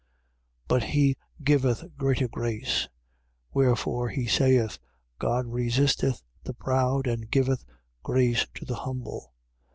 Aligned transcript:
4:6. 0.67 0.67
But 0.67 0.83
he 0.85 1.15
giveth 1.43 1.95
greater 1.95 2.27
grace. 2.27 2.87
Wherefore 3.53 4.09
he 4.09 4.25
saith: 4.25 4.79
God 5.19 5.45
resisteth 5.45 6.23
the 6.43 6.55
proud 6.55 7.05
and 7.05 7.29
giveth 7.29 7.63
grace 8.01 8.47
to 8.55 8.65
the 8.65 8.77
humble. 8.77 9.31